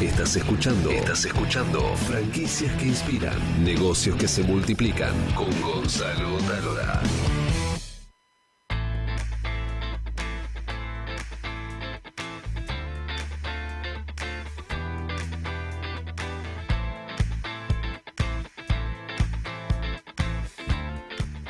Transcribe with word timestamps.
Estás 0.00 0.34
escuchando. 0.34 0.90
Estás 0.90 1.26
escuchando. 1.26 1.94
Franquicias 1.94 2.74
que 2.76 2.86
inspiran. 2.86 3.36
Negocios 3.62 4.16
que 4.16 4.26
se 4.26 4.42
multiplican. 4.42 5.14
Con 5.34 5.60
Gonzalo 5.60 6.38
Talora. 6.38 7.02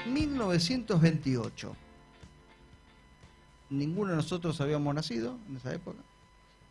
...1928... 0.06 1.72
Ninguno 3.70 4.10
de 4.10 4.16
nosotros 4.16 4.60
habíamos 4.60 4.92
nacido 4.92 5.38
en 5.48 5.56
esa 5.56 5.72
época 5.72 6.00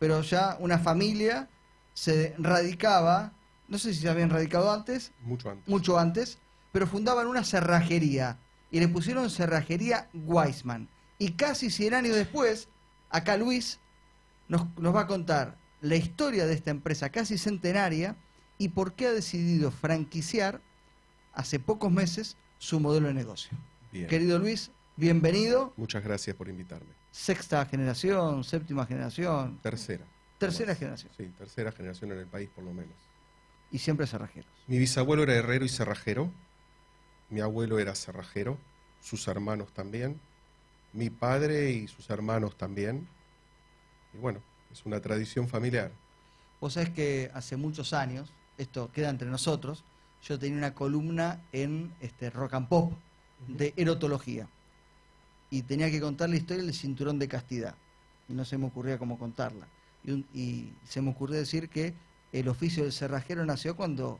pero 0.00 0.22
ya 0.22 0.56
una 0.58 0.78
familia 0.78 1.48
se 1.94 2.34
radicaba, 2.38 3.32
no 3.68 3.78
sé 3.78 3.92
si 3.94 4.00
se 4.00 4.08
habían 4.08 4.30
radicado 4.30 4.72
antes, 4.72 5.12
Mucho 5.22 5.50
antes. 5.50 5.68
mucho 5.68 5.98
antes, 5.98 6.38
pero 6.72 6.86
fundaban 6.86 7.26
una 7.26 7.44
cerrajería 7.44 8.38
y 8.70 8.80
le 8.80 8.88
pusieron 8.88 9.30
cerrajería 9.30 10.08
Weisman. 10.14 10.88
Y 11.18 11.32
casi 11.32 11.70
100 11.70 11.94
años 11.94 12.16
después, 12.16 12.68
acá 13.10 13.36
Luis 13.36 13.80
nos, 14.48 14.66
nos 14.78 14.94
va 14.94 15.02
a 15.02 15.06
contar 15.06 15.56
la 15.80 15.96
historia 15.96 16.46
de 16.46 16.54
esta 16.54 16.70
empresa 16.70 17.10
casi 17.10 17.38
centenaria 17.38 18.16
y 18.58 18.68
por 18.68 18.94
qué 18.94 19.06
ha 19.08 19.12
decidido 19.12 19.70
franquiciar 19.70 20.60
hace 21.32 21.58
pocos 21.58 21.90
meses 21.90 22.36
su 22.58 22.80
modelo 22.80 23.08
de 23.08 23.14
negocio. 23.14 23.56
Bien. 23.92 24.06
Querido 24.06 24.38
Luis, 24.38 24.70
bienvenido. 24.96 25.72
Muchas 25.76 26.04
gracias 26.04 26.36
por 26.36 26.48
invitarme. 26.48 26.90
Sexta 27.10 27.64
generación, 27.66 28.44
séptima 28.44 28.86
generación, 28.86 29.58
Tercera. 29.62 30.04
Tercera 30.40 30.74
generación. 30.74 31.12
Sí, 31.16 31.26
tercera 31.38 31.70
generación 31.70 32.12
en 32.12 32.18
el 32.18 32.26
país 32.26 32.48
por 32.54 32.64
lo 32.64 32.72
menos. 32.72 32.94
Y 33.70 33.78
siempre 33.78 34.06
cerrajeros. 34.06 34.50
Mi 34.66 34.78
bisabuelo 34.78 35.22
era 35.22 35.34
herrero 35.34 35.64
y 35.64 35.68
cerrajero. 35.68 36.32
Mi 37.28 37.40
abuelo 37.40 37.78
era 37.78 37.94
cerrajero. 37.94 38.58
Sus 39.00 39.28
hermanos 39.28 39.72
también. 39.72 40.20
Mi 40.92 41.10
padre 41.10 41.70
y 41.70 41.86
sus 41.86 42.10
hermanos 42.10 42.56
también. 42.56 43.06
Y 44.12 44.18
bueno, 44.18 44.42
es 44.72 44.84
una 44.84 45.00
tradición 45.00 45.46
familiar. 45.46 45.92
Vos 46.60 46.72
sabés 46.72 46.90
que 46.90 47.30
hace 47.32 47.56
muchos 47.56 47.92
años, 47.92 48.32
esto 48.58 48.90
queda 48.92 49.08
entre 49.08 49.28
nosotros, 49.28 49.84
yo 50.22 50.38
tenía 50.38 50.58
una 50.58 50.74
columna 50.74 51.40
en 51.52 51.92
este, 52.00 52.28
Rock 52.30 52.54
and 52.54 52.68
Pop 52.68 52.92
de 53.46 53.72
erotología. 53.76 54.48
Y 55.50 55.62
tenía 55.62 55.90
que 55.90 56.00
contar 56.00 56.28
la 56.28 56.36
historia 56.36 56.64
del 56.64 56.74
cinturón 56.74 57.18
de 57.18 57.28
castidad. 57.28 57.74
Y 58.28 58.34
no 58.34 58.44
se 58.44 58.58
me 58.58 58.66
ocurría 58.66 58.98
cómo 58.98 59.18
contarla. 59.18 59.66
Y, 60.04 60.12
un- 60.12 60.26
y 60.34 60.72
se 60.88 61.00
me 61.02 61.10
ocurrió 61.10 61.36
decir 61.38 61.68
que 61.68 61.94
el 62.32 62.48
oficio 62.48 62.82
del 62.84 62.92
cerrajero 62.92 63.44
nació 63.44 63.76
cuando 63.76 64.18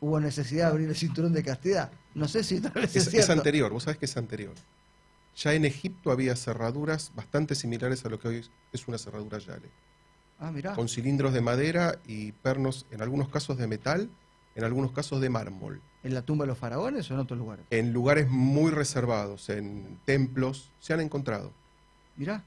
hubo 0.00 0.20
necesidad 0.20 0.66
de 0.66 0.70
abrir 0.72 0.88
el 0.88 0.96
cinturón 0.96 1.32
de 1.32 1.42
castidad. 1.42 1.90
No 2.14 2.28
sé 2.28 2.44
si 2.44 2.60
tal 2.60 2.72
vez 2.72 2.94
es, 2.96 3.06
Es, 3.08 3.14
es 3.14 3.30
anterior, 3.30 3.72
vos 3.72 3.82
sabés 3.84 3.98
que 3.98 4.04
es 4.06 4.16
anterior. 4.16 4.54
Ya 5.36 5.52
en 5.52 5.64
Egipto 5.66 6.10
había 6.10 6.34
cerraduras 6.36 7.12
bastante 7.14 7.54
similares 7.54 8.04
a 8.04 8.08
lo 8.08 8.18
que 8.18 8.28
hoy 8.28 8.36
es- 8.36 8.50
es 8.72 8.88
una 8.88 8.96
cerradura 8.98 9.38
Yale. 9.38 9.68
Ah, 10.38 10.50
mirá. 10.50 10.74
Con 10.74 10.88
cilindros 10.88 11.32
de 11.32 11.40
madera 11.40 11.98
y 12.06 12.32
pernos, 12.32 12.86
en 12.90 13.02
algunos 13.02 13.28
casos 13.28 13.56
de 13.58 13.66
metal, 13.66 14.10
en 14.54 14.64
algunos 14.64 14.92
casos 14.92 15.20
de 15.20 15.28
mármol. 15.30 15.80
¿En 16.02 16.14
la 16.14 16.22
tumba 16.22 16.44
de 16.44 16.48
los 16.48 16.58
faraones 16.58 17.10
o 17.10 17.14
en 17.14 17.20
otros 17.20 17.38
lugares? 17.38 17.64
En 17.70 17.92
lugares 17.92 18.28
muy 18.30 18.70
reservados, 18.70 19.48
en 19.50 19.98
templos, 20.04 20.70
se 20.78 20.92
han 20.94 21.00
encontrado. 21.00 21.52
Mirá. 22.16 22.44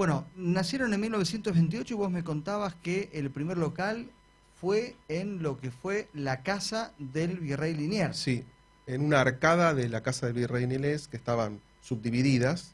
Bueno, 0.00 0.24
nacieron 0.34 0.94
en 0.94 1.00
1928 1.02 1.92
y 1.92 1.96
vos 1.98 2.10
me 2.10 2.24
contabas 2.24 2.74
que 2.74 3.10
el 3.12 3.30
primer 3.30 3.58
local 3.58 4.10
fue 4.58 4.96
en 5.08 5.42
lo 5.42 5.60
que 5.60 5.70
fue 5.70 6.08
la 6.14 6.42
casa 6.42 6.94
del 6.98 7.38
virrey 7.38 7.74
Liniers. 7.74 8.16
Sí, 8.16 8.42
en 8.86 9.04
una 9.04 9.20
arcada 9.20 9.74
de 9.74 9.90
la 9.90 10.02
casa 10.02 10.24
del 10.24 10.36
virrey 10.36 10.66
Nilés, 10.66 11.06
que 11.06 11.18
estaban 11.18 11.60
subdivididas, 11.82 12.72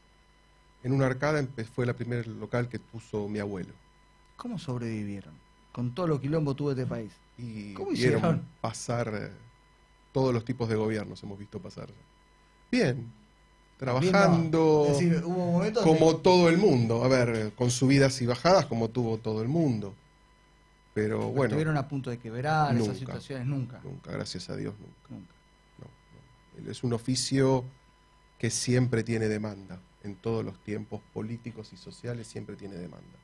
en 0.83 0.93
una 0.93 1.07
arcada 1.07 1.45
fue 1.75 1.85
la 1.85 1.97
primer 1.97 2.27
local 2.27 2.69
que 2.69 2.79
puso 2.79 3.27
mi 3.27 3.39
abuelo. 3.39 3.73
¿Cómo 4.37 4.57
sobrevivieron? 4.57 5.33
Con 5.73 5.93
todo 5.93 6.07
lo 6.07 6.21
quilombo 6.21 6.55
tuvo 6.55 6.71
este 6.71 6.85
país. 6.85 7.11
Y 7.37 7.73
¿Cómo 7.73 7.91
vieron 7.91 8.19
hicieron? 8.19 8.45
pasar 8.61 9.13
eh, 9.13 9.31
todos 10.13 10.33
los 10.33 10.45
tipos 10.45 10.69
de 10.69 10.77
gobiernos, 10.77 11.21
hemos 11.23 11.37
visto 11.37 11.61
pasar. 11.61 11.89
Bien, 12.71 13.11
trabajando 13.77 14.85
Es 14.89 14.93
decir, 14.99 15.23
hubo 15.23 15.51
momentos 15.51 15.83
como 15.83 16.13
de- 16.13 16.19
todo 16.19 16.49
el 16.49 16.57
mundo, 16.57 17.03
a 17.03 17.07
ver, 17.07 17.51
con 17.55 17.69
subidas 17.71 18.21
y 18.21 18.25
bajadas 18.25 18.65
como 18.65 18.89
tuvo 18.89 19.17
todo 19.17 19.41
el 19.41 19.47
mundo. 19.47 19.93
Pero 20.93 21.29
bueno, 21.29 21.45
estuvieron 21.45 21.77
a 21.77 21.87
punto 21.87 22.09
de 22.09 22.17
quebrar 22.17 22.73
esas 22.73 22.87
Nunca. 22.87 22.99
situaciones 22.99 23.45
nunca. 23.45 23.79
nunca, 23.83 24.11
gracias 24.11 24.49
a 24.49 24.55
Dios, 24.55 24.73
nunca. 24.79 24.95
nunca. 25.09 25.33
No, 25.77 26.63
no. 26.65 26.71
Es 26.71 26.83
un 26.83 26.93
oficio 26.93 27.63
que 28.39 28.49
siempre 28.49 29.03
tiene 29.03 29.27
demanda. 29.27 29.79
En 30.03 30.15
todos 30.15 30.43
los 30.43 30.57
tiempos 30.63 31.01
políticos 31.13 31.71
y 31.73 31.77
sociales 31.77 32.27
siempre 32.27 32.55
tiene 32.55 32.75
demanda. 32.75 33.17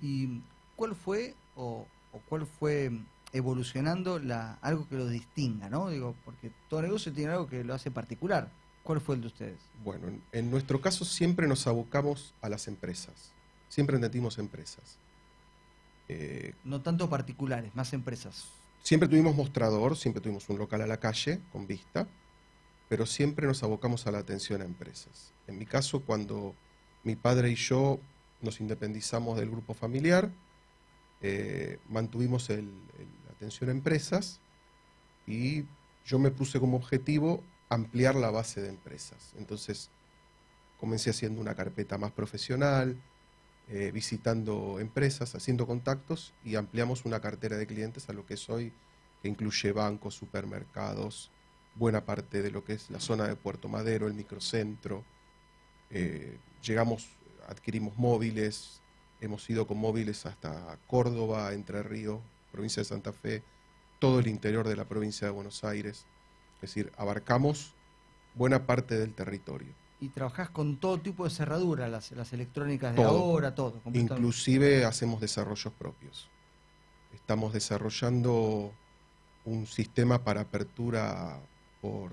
¿Y 0.00 0.40
cuál 0.74 0.94
fue 0.96 1.34
o, 1.54 1.86
o 2.12 2.18
cuál 2.28 2.46
fue 2.46 2.90
evolucionando 3.32 4.18
la, 4.18 4.54
algo 4.62 4.88
que 4.88 4.96
lo 4.96 5.06
distinga, 5.06 5.68
¿no? 5.68 5.90
Digo, 5.90 6.14
porque 6.24 6.50
todo 6.68 6.82
negocio 6.82 7.12
tiene 7.12 7.32
algo 7.32 7.46
que 7.46 7.62
lo 7.62 7.74
hace 7.74 7.90
particular. 7.90 8.48
¿Cuál 8.88 9.02
fue 9.02 9.16
el 9.16 9.20
de 9.20 9.26
ustedes? 9.26 9.58
Bueno, 9.84 10.08
en, 10.08 10.22
en 10.32 10.50
nuestro 10.50 10.80
caso 10.80 11.04
siempre 11.04 11.46
nos 11.46 11.66
abocamos 11.66 12.32
a 12.40 12.48
las 12.48 12.68
empresas. 12.68 13.32
Siempre 13.68 13.96
entendimos 13.96 14.38
empresas. 14.38 14.96
Eh, 16.08 16.54
No 16.64 16.80
tanto 16.80 17.10
particulares, 17.10 17.74
más 17.74 17.92
empresas. 17.92 18.46
siempre 18.82 19.06
tuvimos 19.06 19.36
mostrador, 19.36 19.94
siempre 19.94 20.22
tuvimos 20.22 20.48
un 20.48 20.56
local 20.56 20.80
a 20.80 20.86
la 20.86 20.96
calle 20.96 21.38
con 21.52 21.66
vista, 21.66 22.08
pero 22.88 23.04
siempre 23.04 23.46
nos 23.46 23.62
abocamos 23.62 24.06
a 24.06 24.10
la 24.10 24.20
atención 24.20 24.62
a 24.62 24.64
empresas. 24.64 25.34
En 25.48 25.58
mi 25.58 25.66
caso, 25.66 26.00
cuando 26.00 26.54
mi 27.04 27.14
padre 27.14 27.50
y 27.50 27.56
yo 27.56 28.00
nos 28.40 28.58
independizamos 28.58 29.36
del 29.38 29.50
grupo 29.50 29.74
familiar, 29.74 30.30
eh, 31.20 31.78
mantuvimos 31.90 32.48
el, 32.48 32.60
el- 32.60 33.24
la 33.26 33.32
atención 33.32 33.68
a 33.68 33.72
empresas 33.72 34.40
y 35.26 35.64
yo 36.06 36.18
me 36.18 36.30
puse 36.30 36.58
como 36.58 36.78
objetivo 36.78 37.44
ampliar 37.68 38.14
la 38.14 38.30
base 38.30 38.60
de 38.60 38.68
empresas. 38.68 39.32
Entonces, 39.36 39.90
comencé 40.78 41.10
haciendo 41.10 41.40
una 41.40 41.54
carpeta 41.54 41.98
más 41.98 42.12
profesional, 42.12 42.96
eh, 43.68 43.90
visitando 43.92 44.80
empresas, 44.80 45.34
haciendo 45.34 45.66
contactos 45.66 46.32
y 46.44 46.56
ampliamos 46.56 47.04
una 47.04 47.20
cartera 47.20 47.56
de 47.56 47.66
clientes 47.66 48.08
a 48.08 48.12
lo 48.12 48.24
que 48.24 48.34
es 48.34 48.48
hoy, 48.48 48.72
que 49.20 49.28
incluye 49.28 49.72
bancos, 49.72 50.14
supermercados, 50.14 51.30
buena 51.74 52.04
parte 52.04 52.42
de 52.42 52.50
lo 52.50 52.64
que 52.64 52.74
es 52.74 52.90
la 52.90 53.00
zona 53.00 53.26
de 53.28 53.36
Puerto 53.36 53.68
Madero, 53.68 54.06
el 54.06 54.14
microcentro. 54.14 55.04
Eh, 55.90 56.38
llegamos, 56.62 57.08
adquirimos 57.46 57.96
móviles, 57.98 58.80
hemos 59.20 59.48
ido 59.50 59.66
con 59.66 59.78
móviles 59.78 60.26
hasta 60.26 60.78
Córdoba, 60.86 61.52
Entre 61.52 61.82
Ríos, 61.82 62.20
provincia 62.52 62.80
de 62.80 62.88
Santa 62.88 63.12
Fe, 63.12 63.42
todo 63.98 64.20
el 64.20 64.28
interior 64.28 64.66
de 64.66 64.76
la 64.76 64.86
provincia 64.86 65.26
de 65.26 65.32
Buenos 65.32 65.64
Aires. 65.64 66.06
Es 66.58 66.62
decir, 66.62 66.92
abarcamos 66.96 67.74
buena 68.34 68.66
parte 68.66 68.98
del 68.98 69.14
territorio. 69.14 69.72
Y 70.00 70.08
trabajás 70.10 70.50
con 70.50 70.76
todo 70.76 70.98
tipo 70.98 71.24
de 71.24 71.30
cerradura, 71.30 71.88
las, 71.88 72.12
las 72.12 72.32
electrónicas 72.32 72.92
de 72.94 73.02
Todo. 73.02 73.18
ahora, 73.18 73.54
todo. 73.54 73.80
Inclusive 73.92 74.84
hacemos 74.84 75.20
desarrollos 75.20 75.72
propios. 75.72 76.28
Estamos 77.14 77.52
desarrollando 77.52 78.72
un 79.44 79.66
sistema 79.66 80.22
para 80.22 80.42
apertura 80.42 81.40
por 81.80 82.12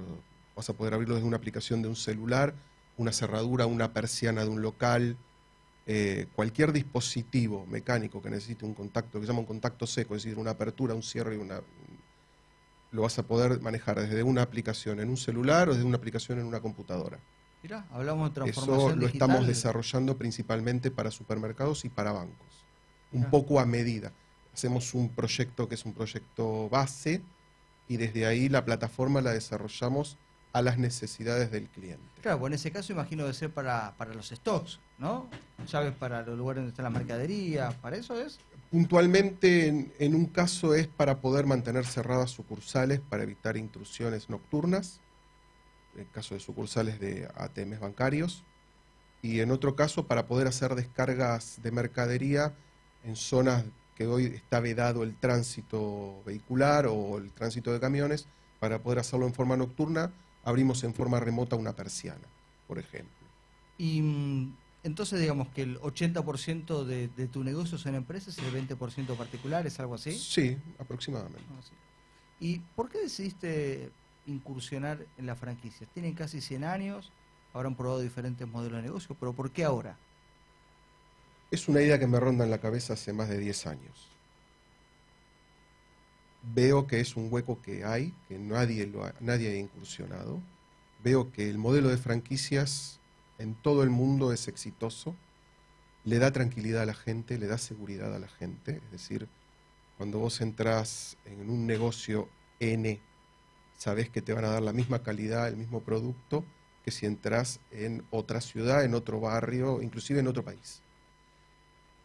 vas 0.55 0.69
a 0.69 0.73
poder 0.73 0.93
abrirlo 0.93 1.15
desde 1.15 1.27
una 1.27 1.37
aplicación 1.37 1.81
de 1.81 1.89
un 1.89 1.95
celular, 1.95 2.53
una 2.97 3.11
cerradura, 3.11 3.65
una 3.65 3.91
persiana 3.93 4.43
de 4.43 4.49
un 4.49 4.61
local, 4.61 5.17
eh, 5.85 6.27
cualquier 6.33 6.71
dispositivo 6.71 7.65
mecánico 7.67 8.21
que 8.21 8.29
necesite 8.29 8.65
un 8.65 8.73
contacto, 8.73 9.19
que 9.19 9.25
se 9.25 9.31
llama 9.31 9.41
un 9.41 9.45
contacto 9.45 9.85
seco, 9.85 10.15
es 10.15 10.23
decir, 10.23 10.37
una 10.37 10.51
apertura, 10.51 10.93
un 10.93 11.03
cierre 11.03 11.35
y 11.35 11.37
una 11.37 11.61
lo 12.91 13.01
vas 13.03 13.17
a 13.19 13.23
poder 13.23 13.59
manejar 13.61 13.99
desde 13.99 14.23
una 14.23 14.41
aplicación 14.41 14.99
en 14.99 15.09
un 15.09 15.17
celular 15.17 15.69
o 15.69 15.73
desde 15.73 15.85
una 15.85 15.97
aplicación 15.97 16.39
en 16.39 16.45
una 16.45 16.59
computadora. 16.61 17.19
Mirá, 17.61 17.85
hablamos 17.91 18.33
de 18.33 18.41
Eso 18.49 18.61
transformación 18.61 18.99
lo 18.99 19.07
digital. 19.07 19.29
estamos 19.29 19.47
desarrollando 19.47 20.17
principalmente 20.17 20.91
para 20.91 21.11
supermercados 21.11 21.83
y 21.83 21.89
para 21.89 22.11
bancos, 22.11 22.63
un 23.11 23.21
Mirá. 23.21 23.31
poco 23.31 23.59
a 23.59 23.65
medida. 23.65 24.11
Hacemos 24.53 24.93
un 24.93 25.09
proyecto 25.09 25.67
que 25.67 25.75
es 25.75 25.83
un 25.85 25.93
proyecto 25.93 26.69
base 26.69 27.21
y 27.87 27.97
desde 27.97 28.25
ahí 28.25 28.49
la 28.49 28.63
plataforma 28.63 29.19
la 29.21 29.31
desarrollamos 29.31 30.17
a 30.53 30.61
las 30.61 30.77
necesidades 30.77 31.51
del 31.51 31.67
cliente. 31.67 32.03
Claro, 32.21 32.39
pues 32.39 32.51
en 32.51 32.55
ese 32.55 32.71
caso 32.71 32.93
imagino 32.93 33.23
debe 33.23 33.33
ser 33.33 33.49
para, 33.51 33.93
para 33.97 34.13
los 34.13 34.29
stocks, 34.29 34.79
¿no? 34.97 35.27
Llaves 35.67 35.93
para 35.93 36.21
los 36.23 36.37
lugares 36.37 36.61
donde 36.61 36.69
está 36.69 36.81
la 36.83 36.89
mercadería, 36.89 37.71
¿para 37.81 37.97
eso 37.97 38.17
es? 38.21 38.39
Puntualmente, 38.71 39.67
en, 39.99 40.15
un 40.15 40.25
caso 40.25 40.73
es 40.75 40.87
para 40.87 41.21
poder 41.21 41.45
mantener 41.45 41.85
cerradas 41.85 42.31
sucursales 42.31 42.99
para 42.99 43.23
evitar 43.23 43.57
intrusiones 43.57 44.29
nocturnas, 44.29 44.99
en 45.93 46.01
el 46.01 46.09
caso 46.11 46.33
de 46.33 46.41
sucursales 46.41 46.99
de 46.99 47.29
ATMs 47.35 47.79
bancarios, 47.79 48.43
y 49.21 49.39
en 49.39 49.51
otro 49.51 49.75
caso 49.75 50.07
para 50.07 50.27
poder 50.27 50.47
hacer 50.47 50.75
descargas 50.75 51.61
de 51.63 51.71
mercadería 51.71 52.53
en 53.03 53.15
zonas 53.15 53.63
que 53.95 54.07
hoy 54.07 54.25
está 54.25 54.59
vedado 54.59 55.03
el 55.03 55.15
tránsito 55.15 56.21
vehicular 56.25 56.85
o 56.87 57.17
el 57.17 57.31
tránsito 57.31 57.71
de 57.71 57.79
camiones, 57.79 58.27
para 58.59 58.79
poder 58.79 58.99
hacerlo 58.99 59.25
en 59.27 59.33
forma 59.33 59.55
nocturna, 59.55 60.11
abrimos 60.43 60.83
en 60.83 60.93
forma 60.93 61.19
remota 61.19 61.55
una 61.55 61.73
persiana, 61.73 62.27
por 62.67 62.79
ejemplo. 62.79 63.27
Y 63.77 64.01
mm, 64.01 64.55
entonces 64.85 65.19
digamos 65.19 65.47
que 65.49 65.63
el 65.63 65.79
80% 65.79 66.85
de, 66.85 67.07
de 67.07 67.27
tu 67.27 67.43
negocio 67.43 67.79
son 67.79 67.95
empresas 67.95 68.37
y 68.37 68.45
el 68.45 68.67
20% 68.67 69.17
particulares, 69.17 69.79
algo 69.79 69.95
así. 69.95 70.11
Sí, 70.11 70.55
aproximadamente. 70.77 71.41
Ah, 71.49 71.61
sí. 71.63 71.73
¿Y 72.39 72.59
por 72.75 72.89
qué 72.89 72.99
decidiste 72.99 73.91
incursionar 74.27 74.99
en 75.17 75.25
las 75.25 75.39
franquicias? 75.39 75.89
Tienen 75.91 76.13
casi 76.13 76.39
100 76.39 76.63
años, 76.63 77.11
habrán 77.51 77.73
probado 77.73 77.99
diferentes 77.99 78.47
modelos 78.47 78.77
de 78.77 78.83
negocio, 78.83 79.17
pero 79.19 79.33
¿por 79.33 79.49
qué 79.49 79.63
ahora? 79.63 79.97
Es 81.49 81.67
una 81.67 81.81
idea 81.81 81.97
que 81.97 82.05
me 82.05 82.19
ronda 82.19 82.43
en 82.43 82.51
la 82.51 82.59
cabeza 82.59 82.93
hace 82.93 83.11
más 83.11 83.27
de 83.27 83.39
10 83.39 83.65
años. 83.65 84.07
Veo 86.53 86.85
que 86.85 86.99
es 86.99 87.15
un 87.15 87.33
hueco 87.33 87.59
que 87.59 87.83
hay, 87.85 88.13
que 88.27 88.37
nadie, 88.37 88.85
lo 88.85 89.03
ha, 89.03 89.15
nadie 89.19 89.49
ha 89.49 89.55
incursionado. 89.55 90.39
Veo 91.03 91.31
que 91.31 91.49
el 91.49 91.57
modelo 91.57 91.89
de 91.89 91.97
franquicias 91.97 92.99
en 93.37 93.55
todo 93.55 93.83
el 93.83 93.89
mundo 93.89 94.31
es 94.31 94.47
exitoso, 94.47 95.15
le 96.03 96.19
da 96.19 96.31
tranquilidad 96.31 96.83
a 96.83 96.85
la 96.85 96.93
gente, 96.93 97.37
le 97.37 97.47
da 97.47 97.57
seguridad 97.57 98.13
a 98.13 98.19
la 98.19 98.27
gente. 98.27 98.81
Es 98.85 98.91
decir, 98.91 99.27
cuando 99.97 100.19
vos 100.19 100.39
entras 100.41 101.17
en 101.25 101.49
un 101.49 101.65
negocio 101.65 102.29
N, 102.59 103.01
sabes 103.77 104.09
que 104.09 104.21
te 104.21 104.33
van 104.33 104.45
a 104.45 104.49
dar 104.49 104.61
la 104.61 104.73
misma 104.73 105.03
calidad, 105.03 105.47
el 105.47 105.57
mismo 105.57 105.81
producto, 105.81 106.45
que 106.83 106.91
si 106.91 107.05
entras 107.05 107.59
en 107.71 108.05
otra 108.11 108.41
ciudad, 108.41 108.83
en 108.83 108.93
otro 108.93 109.19
barrio, 109.19 109.81
inclusive 109.81 110.19
en 110.19 110.27
otro 110.27 110.43
país 110.43 110.81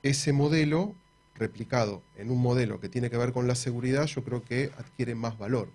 ese 0.03 0.33
modelo 0.33 0.95
replicado 1.35 2.03
en 2.17 2.31
un 2.31 2.41
modelo 2.41 2.81
que 2.81 2.89
tiene 2.89 3.11
que 3.11 3.17
ver 3.17 3.33
con 3.33 3.47
la 3.47 3.55
seguridad, 3.55 4.07
yo 4.07 4.25
creo 4.25 4.43
que 4.43 4.71
adquiere 4.77 5.15
más 5.15 5.39
valor. 5.39 5.71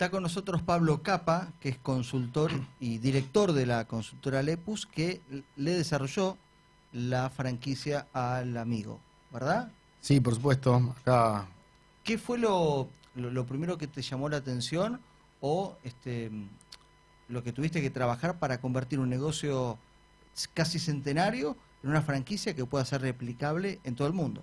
Está 0.00 0.10
con 0.10 0.22
nosotros 0.22 0.62
Pablo 0.62 1.02
Capa, 1.02 1.52
que 1.60 1.68
es 1.68 1.76
consultor 1.76 2.50
y 2.80 2.96
director 2.96 3.52
de 3.52 3.66
la 3.66 3.84
consultora 3.84 4.42
Lepus, 4.42 4.86
que 4.86 5.20
le 5.56 5.72
desarrolló 5.72 6.38
la 6.94 7.28
franquicia 7.28 8.06
al 8.14 8.56
amigo, 8.56 8.98
¿verdad? 9.30 9.70
Sí, 10.00 10.18
por 10.18 10.36
supuesto. 10.36 10.94
Acá. 10.98 11.46
¿Qué 12.02 12.16
fue 12.16 12.38
lo, 12.38 12.88
lo, 13.14 13.30
lo 13.30 13.44
primero 13.44 13.76
que 13.76 13.88
te 13.88 14.00
llamó 14.00 14.30
la 14.30 14.38
atención 14.38 15.02
o 15.42 15.76
este, 15.84 16.30
lo 17.28 17.42
que 17.42 17.52
tuviste 17.52 17.82
que 17.82 17.90
trabajar 17.90 18.38
para 18.38 18.58
convertir 18.58 19.00
un 19.00 19.10
negocio 19.10 19.76
casi 20.54 20.78
centenario 20.78 21.58
en 21.82 21.90
una 21.90 22.00
franquicia 22.00 22.56
que 22.56 22.64
pueda 22.64 22.86
ser 22.86 23.02
replicable 23.02 23.80
en 23.84 23.96
todo 23.96 24.08
el 24.08 24.14
mundo? 24.14 24.42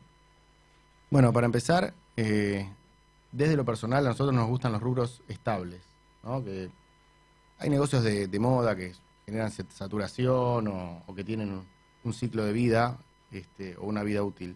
Bueno, 1.09 1.33
para 1.33 1.47
empezar, 1.47 1.95
eh, 2.15 2.69
desde 3.31 3.55
lo 3.55 3.65
personal 3.65 4.05
a 4.05 4.09
nosotros 4.09 4.35
nos 4.35 4.47
gustan 4.47 4.71
los 4.71 4.81
rubros 4.81 5.21
estables, 5.27 5.81
¿no? 6.23 6.43
Que 6.43 6.69
hay 7.59 7.69
negocios 7.69 8.03
de, 8.03 8.39
moda 8.39 8.75
que 8.75 8.93
generan 9.25 9.51
saturación 9.51 10.67
o, 10.67 11.15
que 11.15 11.23
tienen 11.23 11.65
un, 12.03 12.13
ciclo 12.13 12.45
de 12.45 12.53
vida 12.53 12.97
este, 13.31 13.75
o 13.77 13.85
una 13.85 14.03
vida 14.03 14.23
útil. 14.23 14.55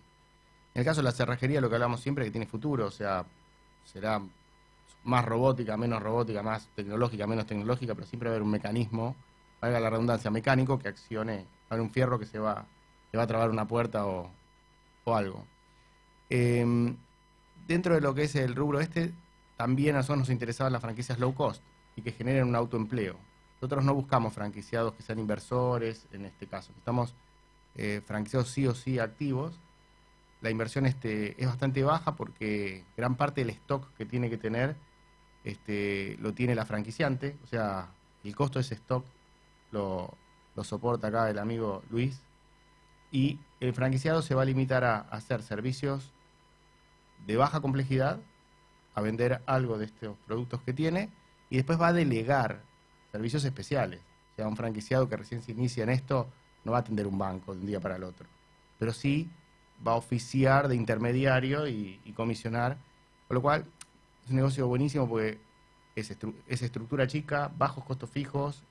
En 0.74 0.80
el 0.80 0.86
caso 0.86 1.02
de 1.02 1.06
la 1.06 1.12
cerrajería, 1.12 1.60
lo 1.60 1.70
que 1.70 1.76
hablamos 1.76 2.00
siempre 2.00 2.24
es 2.24 2.30
que 2.30 2.32
tiene 2.32 2.48
futuro, 2.48 2.86
o 2.86 2.92
sea, 2.92 3.26
será 3.84 4.22
más 5.04 5.26
robótica, 5.26 5.76
menos 5.76 6.02
robótica, 6.02 6.42
más 6.44 6.70
tecnológica, 6.76 7.28
menos 7.28 7.46
tecnológica, 7.46 7.94
pero 7.94 8.08
siempre 8.08 8.30
va 8.30 8.34
a 8.34 8.36
haber 8.36 8.44
un 8.44 8.52
mecanismo, 8.52 9.16
valga 9.60 9.80
la 9.80 9.90
redundancia, 9.90 10.32
mecánico 10.32 10.80
que 10.80 10.88
accione 10.88 11.46
un 11.80 11.90
fierro 11.90 12.20
que 12.20 12.26
se 12.26 12.40
va, 12.40 12.66
se 13.10 13.18
va 13.18 13.24
a 13.24 13.28
trabar 13.28 13.50
una 13.50 13.68
puerta 13.68 14.06
o, 14.06 14.30
o 15.06 15.16
algo. 15.16 15.46
Eh, 16.30 16.96
dentro 17.68 17.96
de 17.96 18.02
lo 18.02 18.14
que 18.14 18.24
es 18.24 18.36
el 18.36 18.56
rubro 18.56 18.80
este, 18.80 19.14
también 19.58 19.96
a 19.96 20.00
nosotros 20.00 20.20
nos 20.20 20.30
interesaban 20.30 20.74
las 20.74 20.82
franquicias 20.82 21.20
low 21.20 21.34
cost 21.36 21.62
y 21.96 22.02
que 22.02 22.12
generen 22.12 22.48
un 22.48 22.56
autoempleo. 22.56 23.18
Nosotros 23.62 23.86
no 23.86 23.94
buscamos 23.94 24.34
franquiciados 24.34 24.94
que 24.94 25.04
sean 25.04 25.20
inversores, 25.20 26.08
en 26.12 26.26
este 26.26 26.48
caso. 26.48 26.74
Estamos 26.78 27.14
eh, 27.76 28.02
franquiciados 28.06 28.50
sí 28.50 28.66
o 28.66 28.74
sí 28.74 28.98
activos. 28.98 29.60
La 30.42 30.50
inversión 30.50 30.88
este, 30.88 31.40
es 31.40 31.48
bastante 31.48 31.84
baja 31.84 32.16
porque 32.16 32.86
gran 32.98 33.16
parte 33.16 33.42
del 33.42 33.52
stock 33.52 33.94
que 33.96 34.06
tiene 34.06 34.32
que 34.32 34.38
tener 34.38 34.76
este, 35.44 36.18
lo 36.20 36.34
tiene 36.34 36.56
la 36.56 36.66
franquiciante. 36.66 37.38
O 37.44 37.48
sea, 37.48 37.92
el 38.24 38.36
costo 38.36 38.58
de 38.58 38.62
ese 38.64 38.76
stock 38.76 39.06
lo, 39.72 40.18
lo 40.56 40.64
soporta 40.64 41.10
acá 41.10 41.30
el 41.30 41.38
amigo 41.38 41.84
Luis. 41.92 42.24
Y 43.12 43.40
el 43.60 43.74
franquiciado 43.74 44.24
se 44.24 44.34
va 44.34 44.42
a 44.42 44.46
limitar 44.46 44.84
a 44.84 45.02
hacer 45.02 45.44
servicios 45.44 46.12
de 47.26 47.38
baja 47.38 47.62
complejidad, 47.62 48.20
a 48.94 49.02
vender 49.02 49.42
algo 49.46 49.78
de 49.78 49.86
estos 49.86 50.18
productos 50.26 50.62
que 50.64 50.74
tiene, 50.74 51.10
y 51.50 51.58
después 51.58 51.80
va 51.80 51.88
a 51.88 51.94
delegar 51.94 52.62
servicios 53.12 53.44
especiales. 53.44 54.02
O 54.34 54.36
sea, 54.36 54.48
un 54.48 54.56
franquiciado 54.56 55.08
que 55.08 55.18
recién 55.18 55.42
se 55.42 55.52
inicia 55.52 55.84
en 55.84 55.90
esto 55.90 56.30
no 56.64 56.72
va 56.72 56.80
a 56.80 56.82
atender 56.82 57.08
un 57.08 57.18
banco 57.18 57.54
de 57.54 57.62
un 57.62 57.68
día 57.68 57.80
para 57.80 57.96
el 57.96 58.04
otro, 58.04 58.28
pero 58.78 58.94
sí 58.94 59.30
va 59.86 59.94
a 59.94 59.96
oficiar 59.96 60.68
de 60.68 60.76
intermediario 60.76 61.68
y, 61.68 62.00
comisionar, 62.16 62.78
con 63.28 63.36
lo 63.36 63.42
cual 63.42 63.66
es 64.24 64.30
un 64.30 64.36
negocio 64.36 64.68
buenísimo 64.68 65.08
porque 65.08 65.40
es, 65.96 66.12
estru 66.12 66.36
es 66.48 66.62
estructura 66.62 67.08
chica, 67.08 67.52
bajos 67.58 67.84
costos 67.84 68.10
fijos, 68.10 68.64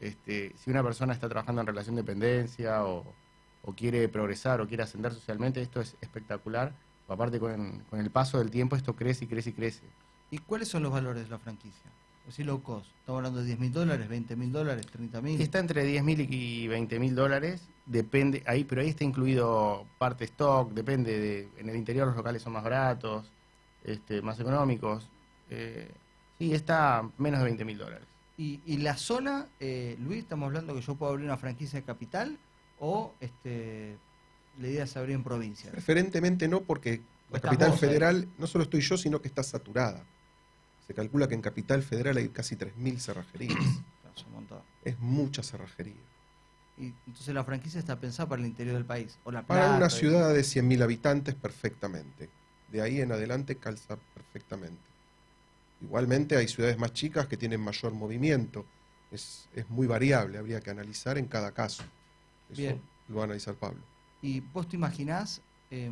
este, 0.00 0.52
si 0.56 0.70
una 0.70 0.82
persona 0.82 1.14
está 1.14 1.28
trabajando 1.28 1.62
en 1.62 1.66
relación 1.66 1.96
de 1.96 2.02
dependencia 2.02 2.84
o, 2.84 3.04
quiere 3.76 4.08
progresar 4.08 4.60
o 4.60 4.68
quiere 4.68 4.84
ascender 4.84 5.12
socialmente, 5.12 5.60
esto 5.60 5.80
es 5.80 5.96
espectacular. 6.00 6.72
Aparte, 7.08 7.38
con, 7.38 7.84
con, 7.90 8.00
el 8.00 8.10
paso 8.10 8.38
del 8.38 8.50
tiempo, 8.50 8.76
esto 8.76 8.96
crece 8.96 9.24
y 9.24 9.28
crece 9.28 9.50
y 9.50 9.52
crece. 9.52 9.84
¿Y 10.30 10.38
cuáles 10.38 10.68
son 10.68 10.82
los 10.82 10.92
valores 10.92 11.24
de 11.24 11.30
la 11.30 11.38
franquicia? 11.38 11.90
O 12.28 12.32
si 12.32 12.42
low 12.42 12.60
cost. 12.60 12.88
Estamos 12.98 13.18
hablando 13.20 13.40
de 13.40 13.46
10 13.46 13.60
mil 13.60 13.72
dólares, 13.72 14.08
20 14.08 14.34
mil 14.34 14.50
dólares, 14.50 14.86
30 14.86 15.20
mil. 15.20 15.40
Está 15.40 15.60
entre 15.60 15.84
10 15.84 16.02
mil 16.02 16.20
y 16.28 16.66
20 16.66 16.98
mil 16.98 17.14
dólares. 17.14 17.68
Depende, 17.86 18.42
ahí, 18.46 18.64
pero 18.64 18.80
ahí 18.80 18.88
está 18.88 19.04
incluido 19.04 19.86
parte 19.98 20.24
stock, 20.24 20.72
depende 20.72 21.18
de. 21.18 21.48
En 21.58 21.68
el 21.68 21.76
interior 21.76 22.08
los 22.08 22.16
locales 22.16 22.42
son 22.42 22.54
más 22.54 22.64
baratos, 22.64 23.30
este, 23.84 24.22
más 24.22 24.40
económicos. 24.40 25.08
Eh, 25.50 25.88
sí, 26.38 26.52
está 26.52 27.08
menos 27.18 27.38
de 27.38 27.44
20 27.44 27.64
mil 27.64 27.78
dólares. 27.78 28.08
Y, 28.36 28.60
y, 28.66 28.78
la 28.78 28.96
zona, 28.96 29.46
eh, 29.60 29.96
Luis, 30.00 30.18
estamos 30.18 30.48
hablando 30.48 30.74
que 30.74 30.82
yo 30.82 30.96
puedo 30.96 31.12
abrir 31.12 31.24
una 31.24 31.38
franquicia 31.38 31.80
de 31.80 31.86
capital 31.86 32.36
o 32.80 33.14
este, 33.20 33.96
la 34.58 34.68
idea 34.68 34.84
es 34.84 34.96
abrir 34.96 35.14
en 35.14 35.22
provincia. 35.22 35.70
Preferentemente 35.70 36.48
no, 36.48 36.62
porque 36.62 37.02
la 37.30 37.40
capital 37.40 37.76
federal 37.76 38.28
no 38.38 38.46
solo 38.46 38.64
estoy 38.64 38.80
yo, 38.80 38.96
sino 38.96 39.20
que 39.20 39.28
está 39.28 39.42
saturada. 39.42 40.04
Se 40.86 40.94
calcula 40.94 41.28
que 41.28 41.34
en 41.34 41.42
capital 41.42 41.82
federal 41.82 42.16
hay 42.16 42.28
casi 42.28 42.56
3.000 42.56 42.98
cerrajerías. 42.98 43.58
es 44.84 44.98
mucha 45.00 45.42
cerrajería. 45.42 45.94
Y 46.78 46.92
entonces 47.06 47.34
la 47.34 47.44
franquicia 47.44 47.80
está 47.80 47.98
pensada 47.98 48.28
para 48.28 48.42
el 48.42 48.48
interior 48.48 48.74
del 48.74 48.84
país. 48.84 49.18
O 49.24 49.32
la 49.32 49.42
para 49.42 49.62
plata, 49.62 49.76
una 49.76 49.90
ciudad 49.90 50.32
de 50.32 50.40
100.000 50.40 50.82
habitantes, 50.82 51.34
perfectamente. 51.34 52.28
De 52.70 52.82
ahí 52.82 53.00
en 53.00 53.12
adelante 53.12 53.56
calza 53.56 53.96
perfectamente. 54.14 54.82
Igualmente 55.80 56.36
hay 56.36 56.48
ciudades 56.48 56.78
más 56.78 56.92
chicas 56.92 57.26
que 57.26 57.36
tienen 57.36 57.60
mayor 57.60 57.92
movimiento. 57.92 58.64
Es, 59.10 59.48
es 59.54 59.68
muy 59.70 59.86
variable, 59.86 60.38
habría 60.38 60.60
que 60.60 60.70
analizar 60.70 61.16
en 61.18 61.26
cada 61.26 61.52
caso. 61.52 61.82
Eso 62.50 62.60
Bien. 62.60 62.82
lo 63.08 63.16
va 63.16 63.22
a 63.22 63.24
analizar 63.24 63.54
Pablo. 63.54 63.80
¿Y 64.26 64.40
vos 64.40 64.66
te 64.66 64.74
imaginás 64.74 65.40
eh, 65.70 65.88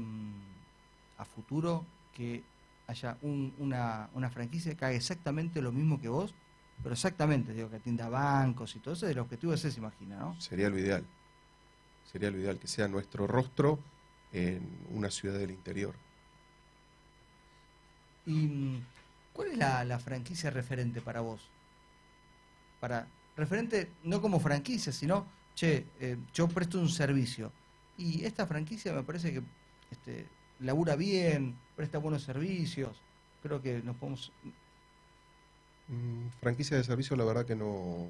a 1.19 1.25
futuro 1.25 1.87
que 2.12 2.43
haya 2.88 3.17
un, 3.23 3.55
una, 3.59 4.11
una, 4.12 4.29
franquicia 4.29 4.75
que 4.75 4.85
haga 4.85 4.97
exactamente 4.97 5.62
lo 5.62 5.71
mismo 5.71 6.00
que 6.00 6.09
vos? 6.09 6.35
Pero 6.83 6.95
exactamente, 6.95 7.53
digo, 7.53 7.71
que 7.71 7.76
atienda 7.76 8.09
bancos 8.09 8.75
y 8.75 8.81
todo 8.81 8.95
eso, 8.95 9.07
el 9.07 9.21
objetivo 9.21 9.55
ese 9.55 9.71
se 9.71 9.79
imagina, 9.79 10.19
¿no? 10.19 10.41
Sería 10.41 10.69
lo 10.69 10.76
ideal. 10.76 11.05
Sería 12.11 12.33
lo 12.33 12.38
ideal, 12.38 12.59
que 12.59 12.67
sea 12.67 12.88
nuestro 12.88 13.29
rostro 13.29 13.79
en 14.33 14.69
una 14.91 15.12
ciudad 15.12 15.38
del 15.38 15.53
interior. 15.53 15.95
Y 18.26 18.81
¿Cuál 19.33 19.53
es 19.53 19.59
la, 19.59 19.85
la, 19.85 20.00
franquicia 20.00 20.50
referente 20.50 21.00
para 21.00 21.21
vos? 21.21 21.41
Para 22.81 23.07
referente 23.37 23.93
no 24.03 24.21
como 24.21 24.41
franquicia, 24.41 24.93
sino, 24.93 25.25
che, 25.55 25.87
eh, 26.00 26.17
yo 26.33 26.49
presto 26.49 26.81
un 26.81 26.88
servicio 26.88 27.53
y 27.97 28.25
esta 28.25 28.47
franquicia 28.47 28.93
me 28.93 29.03
parece 29.03 29.33
que 29.33 29.43
este, 29.91 30.27
labura 30.61 30.97
bien, 30.97 31.57
presta 31.77 31.99
buenos 31.99 32.23
servicios, 32.23 32.97
creo 33.43 33.61
que 33.61 33.83
nos 33.83 33.97
podemos... 33.97 34.33
Mm, 35.89 36.29
franquicia 36.41 36.77
de 36.77 36.85
servicio 36.85 37.15
la 37.15 37.25
verdad 37.25 37.45
que 37.45 37.55
no, 37.55 38.09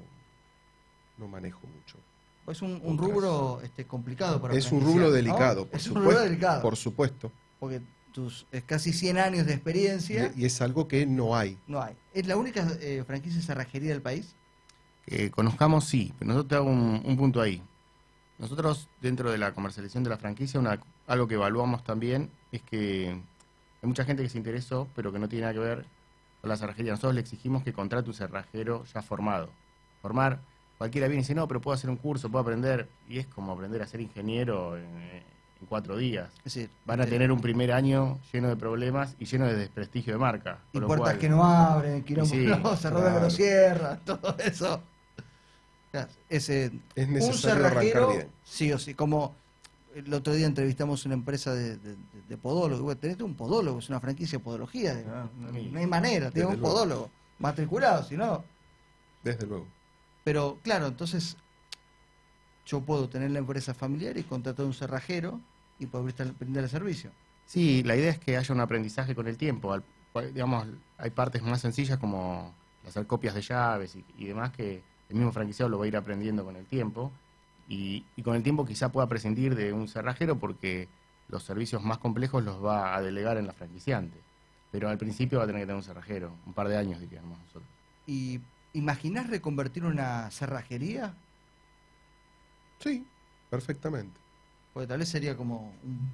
no 1.17 1.27
manejo 1.27 1.61
mucho. 1.67 1.97
Es 2.47 2.61
un, 2.61 2.79
un 2.83 2.97
rubro 2.97 3.59
este, 3.63 3.85
complicado 3.85 4.39
para 4.41 4.53
Es 4.53 4.71
un 4.71 4.81
rubro 4.81 5.11
delicado, 5.11 5.61
¿no? 5.61 5.67
por 5.67 5.75
es 5.75 5.83
supuesto. 5.83 5.99
un 5.99 6.05
rubro 6.05 6.23
delicado. 6.23 6.61
Por 6.61 6.75
supuesto. 6.75 7.31
Porque 7.59 7.81
tus 8.13 8.45
es 8.51 8.63
casi 8.63 8.93
100 8.93 9.17
años 9.17 9.45
de 9.45 9.53
experiencia. 9.53 10.31
Y, 10.35 10.43
y, 10.43 10.45
es 10.45 10.61
algo 10.61 10.87
que 10.87 11.05
no 11.05 11.35
hay. 11.35 11.57
No 11.67 11.81
hay. 11.81 11.95
¿Es 12.13 12.27
la 12.27 12.37
única 12.37 12.67
eh, 12.79 13.03
franquicia 13.05 13.39
de 13.39 13.45
cerrajería 13.45 13.89
del 13.89 14.01
país? 14.01 14.35
Que 15.05 15.31
conozcamos, 15.31 15.85
sí, 15.85 16.13
pero 16.17 16.29
nosotros 16.29 16.49
te 16.49 16.55
hago 16.55 16.69
un, 16.69 17.01
un, 17.03 17.17
punto 17.17 17.41
ahí. 17.41 17.61
Nosotros, 18.37 18.87
dentro 19.01 19.31
de 19.31 19.37
la 19.37 19.53
comercialización 19.53 20.03
de 20.03 20.09
la 20.09 20.17
franquicia, 20.17 20.59
una- 20.59 20.79
algo 21.07 21.27
que 21.27 21.35
evaluamos 21.35 21.83
también 21.83 22.29
es 22.51 22.61
que 22.61 23.09
hay 23.09 23.87
mucha 23.87 24.03
gente 24.03 24.23
que 24.23 24.29
se 24.29 24.37
interesó, 24.37 24.87
pero 24.95 25.11
que 25.11 25.19
no 25.19 25.29
tiene 25.29 25.41
nada 25.43 25.53
que 25.53 25.59
ver 25.59 25.85
con 26.41 26.49
la 26.49 26.57
cerrajería. 26.57 26.91
Nosotros 26.91 27.15
le 27.15 27.21
exigimos 27.21 27.63
que 27.63 27.71
contrate 27.73 28.09
un 28.09 28.13
cerrajero 28.15 28.83
ya 28.93 29.01
formado. 29.01 29.49
Formar, 30.01 30.39
cualquiera 30.77 31.07
viene 31.07 31.21
y 31.21 31.23
dice, 31.23 31.33
no, 31.35 31.47
pero 31.47 31.61
puedo 31.61 31.75
hacer 31.75 31.89
un 31.89 31.95
curso, 31.97 32.29
puedo 32.29 32.41
aprender. 32.41 32.89
Y 33.07 33.19
es 33.19 33.27
como 33.27 33.53
aprender 33.53 33.81
a 33.81 33.87
ser 33.87 34.01
ingeniero 34.01 34.77
en, 34.77 34.83
en 34.85 35.67
cuatro 35.69 35.95
días. 35.95 36.29
Es 36.39 36.43
decir, 36.55 36.69
Van 36.85 36.99
a 36.99 37.05
eh, 37.05 37.07
tener 37.07 37.31
un 37.31 37.39
primer 37.39 37.71
año 37.71 38.19
lleno 38.33 38.49
de 38.49 38.57
problemas 38.57 39.15
y 39.17 39.25
lleno 39.25 39.45
de 39.47 39.55
desprestigio 39.55 40.11
de 40.13 40.19
marca. 40.19 40.59
y 40.73 40.79
puertas 40.81 40.97
cual- 41.11 41.19
que 41.19 41.29
no 41.29 41.43
abren, 41.43 42.03
quilombo 42.03 42.29
Sí, 42.35 42.45
no, 42.45 42.57
roban 42.57 42.77
que 42.81 42.89
no 42.91 42.99
claro. 42.99 43.29
cierran, 43.29 43.99
todo 44.05 44.35
eso. 44.39 44.83
Ese, 46.29 46.71
Es 46.95 47.07
un 47.07 47.13
necesario 47.13 47.65
arrancar 47.65 47.83
cerrajero, 47.83 48.07
bien. 48.09 48.27
sí 48.43 48.71
o 48.71 48.79
sí, 48.79 48.93
como 48.93 49.33
el 49.95 50.13
otro 50.13 50.33
día 50.33 50.45
entrevistamos 50.45 51.05
una 51.05 51.13
empresa 51.15 51.53
de, 51.53 51.77
de, 51.77 51.95
de 52.27 52.37
podólogo, 52.37 52.81
y 52.81 52.83
bueno, 52.83 52.99
tenés 52.99 53.19
un 53.21 53.33
podólogo, 53.35 53.79
es 53.79 53.87
una 53.89 53.99
franquicia 54.01 54.37
de 54.39 54.43
podología, 54.43 54.93
no, 54.93 55.51
no- 55.51 55.77
hay 55.79 55.87
manera, 55.87 56.31
tenés 56.31 56.49
un 56.49 56.59
luego. 56.59 56.73
podólogo 56.75 57.09
matriculado, 57.39 58.03
si 58.03 58.15
no. 58.17 58.43
Desde 59.23 59.45
luego. 59.47 59.65
Pero 60.23 60.59
claro, 60.63 60.87
entonces 60.87 61.37
yo 62.65 62.81
puedo 62.81 63.07
tener 63.09 63.31
la 63.31 63.39
empresa 63.39 63.73
familiar 63.73 64.17
y 64.17 64.23
contratar 64.23 64.65
un 64.65 64.73
cerrajero 64.73 65.39
y 65.79 65.85
poder 65.85 66.33
brindar 66.33 66.63
el 66.63 66.69
servicio. 66.69 67.11
Sí, 67.45 67.83
la 67.83 67.95
idea 67.95 68.09
es 68.11 68.19
que 68.19 68.37
haya 68.37 68.53
un 68.53 68.59
aprendizaje 68.61 69.13
con 69.15 69.27
el 69.27 69.37
tiempo. 69.37 69.71
Al- 69.71 69.83
digamos, 70.33 70.65
hay 70.97 71.09
partes 71.11 71.43
más 71.43 71.61
sencillas 71.61 71.99
como 71.99 72.53
hacer 72.87 73.05
copias 73.05 73.35
de 73.35 73.41
llaves 73.41 73.95
y, 73.95 74.05
y 74.17 74.25
demás 74.25 74.51
que 74.51 74.81
el 75.09 75.15
mismo 75.15 75.31
franquiciado 75.31 75.69
lo 75.69 75.77
va 75.79 75.85
a 75.85 75.87
ir 75.87 75.97
aprendiendo 75.97 76.43
con 76.43 76.55
el 76.55 76.65
tiempo. 76.65 77.11
Y, 77.67 78.03
y 78.15 78.21
con 78.21 78.35
el 78.35 78.43
tiempo 78.43 78.65
quizá 78.65 78.91
pueda 78.91 79.07
prescindir 79.07 79.55
de 79.55 79.73
un 79.73 79.87
cerrajero 79.87 80.37
porque 80.37 80.87
los 81.29 81.43
servicios 81.43 81.83
más 81.83 81.97
complejos 81.97 82.43
los 82.43 82.63
va 82.63 82.95
a 82.95 83.01
delegar 83.01 83.37
en 83.37 83.47
la 83.47 83.53
franquiciante. 83.53 84.19
Pero 84.71 84.89
al 84.89 84.97
principio 84.97 85.39
va 85.39 85.45
a 85.45 85.47
tener 85.47 85.61
que 85.61 85.65
tener 85.65 85.77
un 85.77 85.83
cerrajero, 85.83 86.31
un 86.45 86.53
par 86.53 86.67
de 86.67 86.77
años 86.77 86.99
diríamos 86.99 87.39
nosotros. 87.39 87.63
¿Y 88.05 88.39
imaginás 88.73 89.29
reconvertir 89.29 89.83
una 89.85 90.29
cerrajería? 90.31 91.13
Sí, 92.79 93.05
perfectamente. 93.49 94.19
Porque 94.73 94.87
tal 94.87 94.99
vez 94.99 95.09
sería 95.09 95.35
como 95.37 95.73
un 95.83 96.09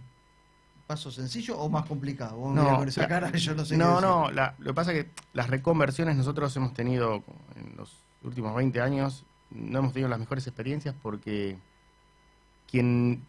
paso 0.87 1.11
sencillo 1.11 1.57
o 1.57 1.69
más 1.69 1.85
complicado. 1.85 2.37
Vos 2.37 2.53
No, 2.53 2.77
con 2.77 2.87
esa 2.87 3.01
la- 3.01 3.07
cara, 3.07 3.31
yo 3.35 3.55
no 3.55 3.65
sé 3.65 3.75
No, 3.77 3.99
no, 3.99 4.31
la- 4.31 4.55
lo 4.59 4.67
que 4.67 4.73
pasa 4.73 4.93
es 4.93 5.03
que 5.05 5.11
las 5.33 5.49
reconversiones 5.49 6.15
nosotros 6.15 6.55
hemos 6.55 6.73
tenido 6.73 7.23
en 7.55 7.75
los 7.75 7.91
últimos 8.23 8.55
20 8.55 8.79
años, 8.81 9.25
no 9.49 9.79
hemos 9.79 9.93
tenido 9.93 10.09
las 10.09 10.19
mejores 10.19 10.45
experiencias 10.47 10.95
porque 11.01 11.57
quien, 12.69 13.23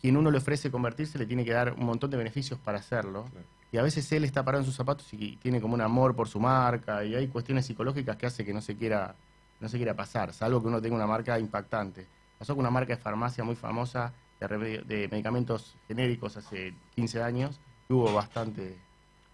quien 0.00 0.16
uno 0.16 0.30
le 0.30 0.38
ofrece 0.38 0.70
convertirse 0.70 1.18
le 1.18 1.26
tiene 1.26 1.44
que 1.44 1.52
dar 1.52 1.72
un 1.72 1.84
montón 1.84 2.10
de 2.10 2.16
beneficios 2.16 2.58
para 2.58 2.78
hacerlo. 2.78 3.24
Claro. 3.30 3.46
Y 3.72 3.78
a 3.78 3.82
veces 3.82 4.10
él 4.12 4.24
está 4.24 4.44
parado 4.44 4.62
en 4.62 4.66
sus 4.66 4.76
zapatos 4.76 5.12
y 5.12 5.36
tiene 5.36 5.60
como 5.60 5.74
un 5.74 5.80
amor 5.80 6.14
por 6.14 6.28
su 6.28 6.38
marca 6.38 7.04
y 7.04 7.14
hay 7.16 7.26
cuestiones 7.26 7.66
psicológicas 7.66 8.16
que 8.16 8.26
hace 8.26 8.44
que 8.44 8.52
no 8.54 8.60
se 8.60 8.76
quiera, 8.76 9.16
no 9.60 9.68
se 9.68 9.76
quiera 9.78 9.94
pasar, 9.94 10.32
salvo 10.32 10.60
que 10.62 10.68
uno 10.68 10.80
tenga 10.80 10.94
una 10.94 11.06
marca 11.08 11.38
impactante. 11.38 12.06
Pasó 12.38 12.54
con 12.54 12.60
una 12.60 12.70
marca 12.70 12.94
de 12.94 13.02
farmacia 13.02 13.42
muy 13.42 13.56
famosa 13.56 14.12
de, 14.38 14.46
remedio- 14.48 14.84
de 14.84 15.08
medicamentos 15.08 15.76
genéricos 15.88 16.36
hace 16.36 16.74
15 16.94 17.22
años, 17.22 17.58
que 17.88 17.94
hubo 17.94 18.12
bastante 18.14 18.78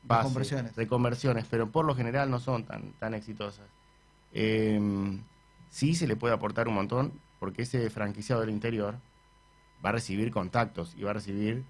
base, 0.05 0.23
Reconversiones. 0.23 0.77
reconversiones, 0.77 1.47
pero 1.51 1.71
por 1.71 1.85
lo 1.85 1.95
general 1.95 2.31
no 2.31 2.39
son 2.41 2.65
tan, 2.65 2.93
tan 2.93 3.13
exitosas. 3.13 3.67
Eh, 4.33 4.81
sí 5.71 5.95
se 5.95 6.07
le 6.07 6.17
puede 6.17 6.35
aportar 6.35 6.69
un 6.69 6.75
montón, 6.75 7.13
porque 7.39 7.63
ese 7.63 7.89
franquiciado 7.91 8.41
del 8.43 8.51
interior 8.51 8.97
va 9.85 9.91
a 9.91 9.93
recibir 9.93 10.31
contactos 10.31 10.95
y 10.97 11.03
va 11.03 11.11
a 11.11 11.15
recibir 11.15 11.65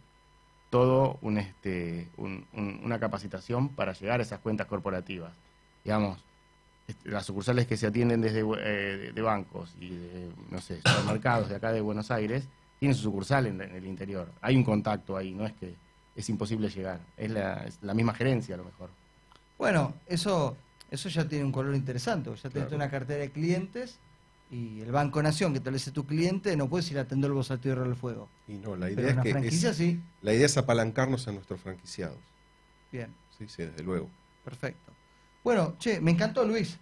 todo 0.71 1.19
un, 1.23 1.39
este, 1.39 2.09
un- 2.17 2.47
un- 2.53 2.81
una 2.85 2.99
capacitación 3.01 3.69
para 3.71 3.93
llegar 3.93 4.21
a 4.21 4.23
esas 4.23 4.39
cuentas 4.41 4.67
corporativas. 4.67 5.33
Digamos, 5.85 6.19
este, 6.87 7.09
las 7.11 7.27
sucursales 7.27 7.67
que 7.67 7.77
se 7.77 7.87
atienden 7.87 8.21
desde 8.21 8.41
eh, 8.41 8.97
de- 8.97 9.13
de 9.13 9.23
bancos 9.23 9.75
y 9.81 9.91
de, 9.91 10.31
no 10.51 10.61
sé, 10.61 10.81
supermercados 10.85 11.49
de 11.49 11.57
acá 11.57 11.73
de 11.73 11.81
Buenos 11.81 12.11
Aires, 12.11 12.47
tienen 12.79 12.95
su 12.97 13.03
sucursal 13.03 13.47
en, 13.47 13.61
en 13.61 13.75
el 13.75 13.87
interior. 13.87 14.31
Hay 14.41 14.57
un 14.57 14.65
contacto 14.65 15.17
ahí, 15.17 15.33
no 15.35 15.45
es 15.47 15.53
que 15.55 15.75
es 16.17 16.29
imposible 16.29 16.69
llegar. 16.69 17.01
Es 17.17 17.31
la, 17.31 17.65
es 17.65 17.79
la 17.83 17.95
misma 17.95 18.15
gerencia 18.15 18.55
a 18.55 18.59
lo 18.59 18.65
mejor. 18.65 18.91
Bueno, 19.59 19.95
eso, 20.07 20.57
eso 20.91 21.09
ya 21.09 21.27
tiene 21.29 21.45
un 21.45 21.53
color 21.53 21.75
interesante. 21.75 22.31
porque 22.31 22.43
Ya 22.43 22.51
tenés 22.51 22.69
Claro. 22.69 22.77
una 22.85 22.91
cartera 22.91 23.21
de 23.21 23.31
clientes 23.31 23.99
y 24.51 24.81
el 24.81 24.91
Banco 24.93 25.23
Nación, 25.23 25.53
que 25.53 25.61
tal 25.61 25.73
vez 25.75 25.87
es 25.87 25.93
tu 25.93 26.05
cliente, 26.07 26.57
no 26.57 26.69
puedes 26.69 26.91
ir 26.91 26.99
a 26.99 27.03
atender 27.03 27.31
vos 27.31 27.51
al 27.51 27.61
tierra 27.61 27.83
del 27.85 27.95
fuego. 27.97 28.29
Y 28.49 28.55
no, 28.55 28.75
la 28.77 28.87
Pero 28.87 29.01
idea 29.01 29.07
es 29.09 29.15
una 29.15 29.23
que 29.23 29.31
franquicia 29.33 29.71
es- 29.71 29.77
sí. 29.77 30.03
la 30.23 30.33
idea 30.35 30.47
es 30.47 30.57
apalancarnos 30.57 31.27
a 31.29 31.33
nuestros 31.33 31.61
franquiciados. 31.61 32.19
Bien, 32.91 33.15
Sí, 33.39 33.47
sí, 33.49 33.63
desde 33.63 33.83
luego. 33.85 34.11
perfecto. 34.45 34.93
Bueno, 35.45 35.77
che, 35.79 36.01
me 36.01 36.11
encantó 36.11 36.45
Luis. 36.45 36.79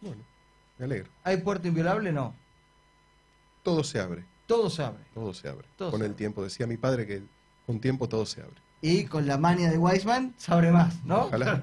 Bueno, 0.00 0.22
me 0.78 0.86
alegro. 0.86 1.10
¿Hay 1.22 1.36
puerto 1.38 1.68
inviolable? 1.68 2.10
No. 2.12 2.34
Todo 3.62 3.84
se 3.84 4.00
abre, 4.00 4.24
Todo 4.46 4.68
se 4.70 4.82
abre. 4.82 5.04
todo 5.14 5.32
se 5.32 5.48
abre. 5.48 5.66
Todo 5.76 5.90
con 5.90 6.00
se 6.00 6.06
el 6.06 6.10
abre. 6.12 6.18
tiempo, 6.18 6.42
decía 6.42 6.66
mi 6.66 6.76
padre 6.76 7.06
que 7.06 7.22
con 7.66 7.80
tiempo 7.80 8.08
todo 8.08 8.26
se 8.26 8.40
abre. 8.42 8.56
Y 8.82 9.04
con 9.06 9.26
la 9.26 9.38
mania 9.38 9.70
de 9.70 9.78
Weisman 9.78 10.34
se 10.36 10.52
abre 10.52 10.70
más, 10.70 11.02
¿no? 11.06 11.22
Ojalá. 11.26 11.58